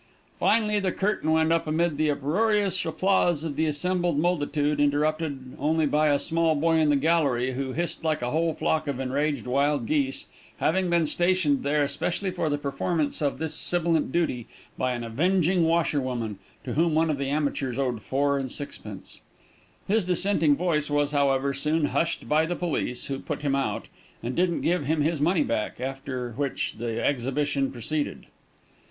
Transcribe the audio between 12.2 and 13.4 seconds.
for the performance of